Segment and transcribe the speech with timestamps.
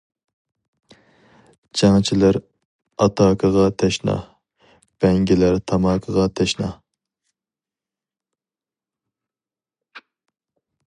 [1.81, 2.39] جەڭچىلەر
[3.05, 4.15] ئاتاكىغا تەشنا،
[5.05, 6.73] بەڭگىلەر تاماكىغا تەشنا.